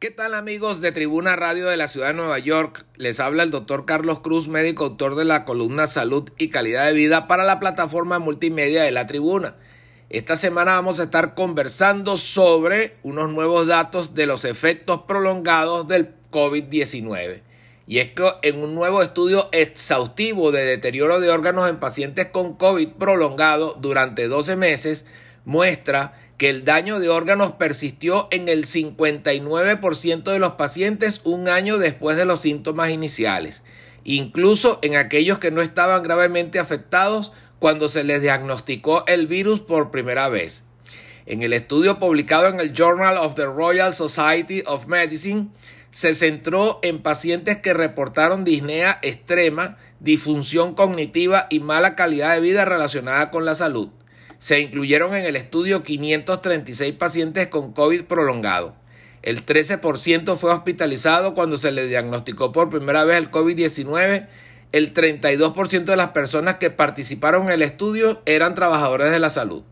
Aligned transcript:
¿Qué 0.00 0.12
tal 0.12 0.34
amigos 0.34 0.80
de 0.80 0.92
Tribuna 0.92 1.34
Radio 1.34 1.66
de 1.66 1.76
la 1.76 1.88
Ciudad 1.88 2.06
de 2.06 2.14
Nueva 2.14 2.38
York? 2.38 2.86
Les 2.94 3.18
habla 3.18 3.42
el 3.42 3.50
doctor 3.50 3.84
Carlos 3.84 4.20
Cruz, 4.20 4.46
médico 4.46 4.84
autor 4.84 5.16
de 5.16 5.24
la 5.24 5.44
columna 5.44 5.88
Salud 5.88 6.30
y 6.38 6.50
Calidad 6.50 6.86
de 6.86 6.92
Vida 6.92 7.26
para 7.26 7.42
la 7.42 7.58
plataforma 7.58 8.20
multimedia 8.20 8.84
de 8.84 8.92
la 8.92 9.08
Tribuna. 9.08 9.56
Esta 10.08 10.36
semana 10.36 10.74
vamos 10.74 11.00
a 11.00 11.02
estar 11.02 11.34
conversando 11.34 12.16
sobre 12.16 12.94
unos 13.02 13.28
nuevos 13.30 13.66
datos 13.66 14.14
de 14.14 14.26
los 14.26 14.44
efectos 14.44 15.02
prolongados 15.08 15.88
del 15.88 16.14
COVID-19. 16.30 17.42
Y 17.88 17.98
es 17.98 18.12
que 18.12 18.30
en 18.42 18.62
un 18.62 18.76
nuevo 18.76 19.02
estudio 19.02 19.48
exhaustivo 19.50 20.52
de 20.52 20.62
deterioro 20.62 21.18
de 21.18 21.30
órganos 21.30 21.68
en 21.68 21.80
pacientes 21.80 22.26
con 22.26 22.54
COVID 22.54 22.90
prolongado 22.90 23.74
durante 23.74 24.28
12 24.28 24.54
meses, 24.54 25.06
muestra 25.48 26.12
que 26.36 26.50
el 26.50 26.64
daño 26.64 27.00
de 27.00 27.08
órganos 27.08 27.52
persistió 27.52 28.28
en 28.30 28.48
el 28.48 28.66
59% 28.66 30.22
de 30.30 30.38
los 30.38 30.52
pacientes 30.52 31.22
un 31.24 31.48
año 31.48 31.78
después 31.78 32.18
de 32.18 32.26
los 32.26 32.40
síntomas 32.40 32.90
iniciales, 32.90 33.64
incluso 34.04 34.78
en 34.82 34.96
aquellos 34.96 35.38
que 35.38 35.50
no 35.50 35.62
estaban 35.62 36.02
gravemente 36.02 36.58
afectados 36.58 37.32
cuando 37.58 37.88
se 37.88 38.04
les 38.04 38.20
diagnosticó 38.20 39.04
el 39.06 39.26
virus 39.26 39.60
por 39.60 39.90
primera 39.90 40.28
vez. 40.28 40.64
En 41.24 41.42
el 41.42 41.54
estudio 41.54 41.98
publicado 41.98 42.48
en 42.48 42.60
el 42.60 42.74
Journal 42.74 43.16
of 43.16 43.34
the 43.34 43.46
Royal 43.46 43.94
Society 43.94 44.62
of 44.66 44.86
Medicine, 44.86 45.48
se 45.90 46.12
centró 46.12 46.78
en 46.82 47.00
pacientes 47.00 47.56
que 47.56 47.72
reportaron 47.72 48.44
disnea 48.44 48.98
extrema, 49.00 49.78
disfunción 49.98 50.74
cognitiva 50.74 51.46
y 51.48 51.60
mala 51.60 51.94
calidad 51.94 52.34
de 52.34 52.42
vida 52.42 52.66
relacionada 52.66 53.30
con 53.30 53.46
la 53.46 53.54
salud 53.54 53.88
se 54.38 54.60
incluyeron 54.60 55.14
en 55.14 55.24
el 55.24 55.36
estudio 55.36 55.82
536 55.82 56.94
pacientes 56.94 57.48
con 57.48 57.72
COVID 57.72 58.04
prolongado. 58.04 58.76
El 59.22 59.44
13% 59.44 60.36
fue 60.36 60.52
hospitalizado 60.52 61.34
cuando 61.34 61.56
se 61.56 61.72
le 61.72 61.88
diagnosticó 61.88 62.52
por 62.52 62.70
primera 62.70 63.04
vez 63.04 63.18
el 63.18 63.30
COVID-19. 63.30 64.28
El 64.70 64.94
32% 64.94 65.84
de 65.84 65.96
las 65.96 66.10
personas 66.10 66.56
que 66.56 66.70
participaron 66.70 67.46
en 67.46 67.52
el 67.52 67.62
estudio 67.62 68.22
eran 68.26 68.54
trabajadores 68.54 69.10
de 69.10 69.18
la 69.18 69.30
salud. 69.30 69.64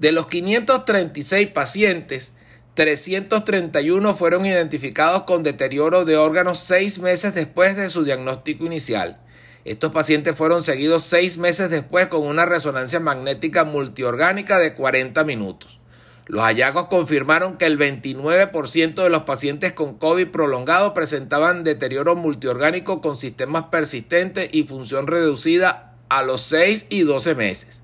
De 0.00 0.10
los 0.10 0.26
536 0.26 1.48
pacientes, 1.48 2.34
331 2.74 4.14
fueron 4.14 4.44
identificados 4.44 5.22
con 5.22 5.44
deterioro 5.44 6.04
de 6.04 6.16
órganos 6.16 6.58
seis 6.58 6.98
meses 6.98 7.32
después 7.34 7.76
de 7.76 7.88
su 7.90 8.02
diagnóstico 8.02 8.66
inicial. 8.66 9.20
Estos 9.64 9.92
pacientes 9.92 10.36
fueron 10.36 10.60
seguidos 10.60 11.04
seis 11.04 11.38
meses 11.38 11.70
después 11.70 12.08
con 12.08 12.26
una 12.26 12.44
resonancia 12.44 13.00
magnética 13.00 13.64
multiorgánica 13.64 14.58
de 14.58 14.74
40 14.74 15.24
minutos. 15.24 15.80
Los 16.26 16.42
hallazgos 16.42 16.86
confirmaron 16.88 17.56
que 17.56 17.64
el 17.66 17.78
29% 17.78 19.02
de 19.02 19.10
los 19.10 19.22
pacientes 19.22 19.72
con 19.72 19.98
COVID 19.98 20.28
prolongado 20.28 20.92
presentaban 20.92 21.64
deterioro 21.64 22.14
multiorgánico 22.14 23.00
con 23.00 23.16
sistemas 23.16 23.64
persistentes 23.64 24.48
y 24.52 24.64
función 24.64 25.06
reducida 25.06 25.94
a 26.08 26.22
los 26.22 26.42
6 26.42 26.86
y 26.90 27.02
12 27.02 27.34
meses. 27.34 27.82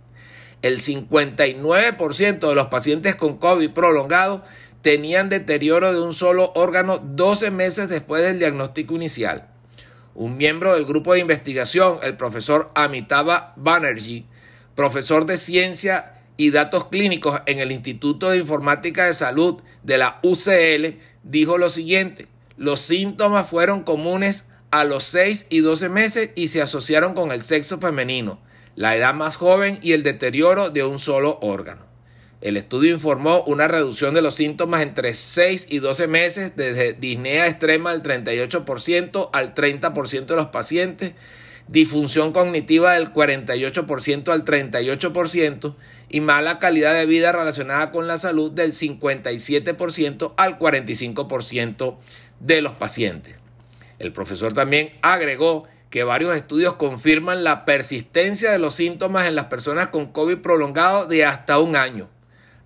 El 0.62 0.78
59% 0.78 2.48
de 2.48 2.54
los 2.54 2.66
pacientes 2.66 3.14
con 3.14 3.38
COVID 3.38 3.70
prolongado 3.70 4.42
tenían 4.82 5.30
deterioro 5.30 5.92
de 5.92 6.00
un 6.00 6.12
solo 6.12 6.52
órgano 6.54 6.98
12 6.98 7.50
meses 7.50 7.88
después 7.88 8.22
del 8.22 8.38
diagnóstico 8.38 8.94
inicial. 8.94 9.49
Un 10.20 10.36
miembro 10.36 10.74
del 10.74 10.84
grupo 10.84 11.14
de 11.14 11.20
investigación, 11.20 11.98
el 12.02 12.14
profesor 12.14 12.70
Amitabha 12.74 13.54
Banerjee, 13.56 14.26
profesor 14.74 15.24
de 15.24 15.38
ciencia 15.38 16.20
y 16.36 16.50
datos 16.50 16.88
clínicos 16.88 17.40
en 17.46 17.58
el 17.58 17.72
Instituto 17.72 18.28
de 18.28 18.36
Informática 18.36 19.06
de 19.06 19.14
Salud 19.14 19.62
de 19.82 19.96
la 19.96 20.20
UCL, 20.22 20.98
dijo 21.22 21.56
lo 21.56 21.70
siguiente, 21.70 22.28
los 22.58 22.82
síntomas 22.82 23.48
fueron 23.48 23.82
comunes 23.82 24.44
a 24.70 24.84
los 24.84 25.04
6 25.04 25.46
y 25.48 25.60
12 25.60 25.88
meses 25.88 26.30
y 26.34 26.48
se 26.48 26.60
asociaron 26.60 27.14
con 27.14 27.32
el 27.32 27.42
sexo 27.42 27.78
femenino, 27.78 28.40
la 28.74 28.96
edad 28.96 29.14
más 29.14 29.36
joven 29.36 29.78
y 29.80 29.92
el 29.92 30.02
deterioro 30.02 30.68
de 30.68 30.84
un 30.84 30.98
solo 30.98 31.38
órgano. 31.40 31.89
El 32.40 32.56
estudio 32.56 32.94
informó 32.94 33.42
una 33.42 33.68
reducción 33.68 34.14
de 34.14 34.22
los 34.22 34.34
síntomas 34.34 34.80
entre 34.80 35.12
6 35.12 35.66
y 35.68 35.78
12 35.78 36.06
meses, 36.06 36.56
desde 36.56 36.94
disnea 36.94 37.46
extrema 37.46 37.92
del 37.92 38.02
38% 38.02 39.28
al 39.34 39.54
30% 39.54 40.24
de 40.24 40.36
los 40.36 40.46
pacientes, 40.46 41.12
disfunción 41.68 42.32
cognitiva 42.32 42.94
del 42.94 43.12
48% 43.12 44.32
al 44.32 44.46
38% 44.46 45.74
y 46.08 46.20
mala 46.22 46.58
calidad 46.58 46.94
de 46.94 47.04
vida 47.04 47.30
relacionada 47.30 47.90
con 47.90 48.06
la 48.06 48.16
salud 48.16 48.50
del 48.50 48.72
57% 48.72 50.32
al 50.38 50.58
45% 50.58 51.96
de 52.40 52.62
los 52.62 52.72
pacientes. 52.72 53.38
El 53.98 54.12
profesor 54.12 54.54
también 54.54 54.92
agregó 55.02 55.64
que 55.90 56.04
varios 56.04 56.34
estudios 56.34 56.74
confirman 56.76 57.44
la 57.44 57.66
persistencia 57.66 58.50
de 58.50 58.58
los 58.58 58.74
síntomas 58.74 59.26
en 59.26 59.34
las 59.34 59.46
personas 59.46 59.88
con 59.88 60.06
COVID 60.06 60.38
prolongado 60.38 61.04
de 61.04 61.26
hasta 61.26 61.58
un 61.58 61.76
año 61.76 62.08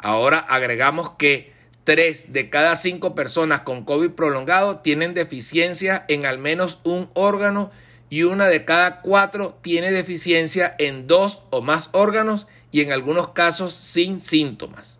Ahora 0.04 0.38
agregamos 0.38 1.12
que 1.16 1.54
3 1.84 2.34
de 2.34 2.50
cada 2.50 2.76
5 2.76 3.14
personas 3.14 3.60
con 3.60 3.86
COVID 3.86 4.10
prolongado 4.10 4.80
tienen 4.80 5.14
deficiencia 5.14 6.04
en 6.08 6.26
al 6.26 6.36
menos 6.36 6.78
un 6.84 7.08
órgano 7.14 7.70
y 8.10 8.24
una 8.24 8.48
de 8.48 8.66
cada 8.66 9.00
4 9.00 9.60
tiene 9.62 9.92
deficiencia 9.92 10.76
en 10.78 11.06
dos 11.06 11.44
o 11.48 11.62
más 11.62 11.88
órganos 11.92 12.46
y 12.70 12.82
en 12.82 12.92
algunos 12.92 13.28
casos 13.28 13.72
sin 13.72 14.20
síntomas. 14.20 14.98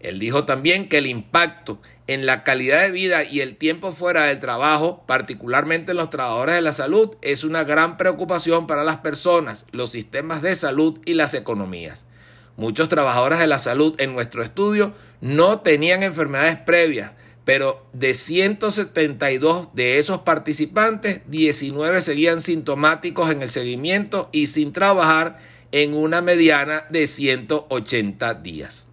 Él 0.00 0.18
dijo 0.18 0.46
también 0.46 0.88
que 0.88 0.96
el 0.96 1.06
impacto 1.06 1.82
en 2.06 2.24
la 2.24 2.44
calidad 2.44 2.80
de 2.80 2.92
vida 2.92 3.24
y 3.24 3.42
el 3.42 3.58
tiempo 3.58 3.92
fuera 3.92 4.24
del 4.24 4.40
trabajo, 4.40 5.04
particularmente 5.06 5.90
en 5.90 5.98
los 5.98 6.08
trabajadores 6.08 6.54
de 6.54 6.62
la 6.62 6.72
salud, 6.72 7.14
es 7.20 7.44
una 7.44 7.62
gran 7.62 7.98
preocupación 7.98 8.66
para 8.66 8.84
las 8.84 9.00
personas, 9.00 9.66
los 9.72 9.92
sistemas 9.92 10.40
de 10.40 10.54
salud 10.54 10.98
y 11.04 11.12
las 11.12 11.34
economías. 11.34 12.06
Muchos 12.56 12.88
trabajadores 12.88 13.40
de 13.40 13.46
la 13.46 13.58
salud 13.58 13.94
en 13.98 14.14
nuestro 14.14 14.42
estudio 14.42 14.94
no 15.20 15.60
tenían 15.60 16.02
enfermedades 16.02 16.56
previas, 16.56 17.12
pero 17.44 17.84
de 17.92 18.14
172 18.14 19.74
de 19.74 19.98
esos 19.98 20.20
participantes, 20.20 21.20
19 21.26 22.00
seguían 22.00 22.40
sintomáticos 22.40 23.30
en 23.30 23.42
el 23.42 23.48
seguimiento 23.48 24.28
y 24.32 24.46
sin 24.46 24.72
trabajar 24.72 25.38
en 25.72 25.94
una 25.94 26.20
mediana 26.20 26.84
de 26.90 27.06
180 27.08 28.34
días. 28.34 28.86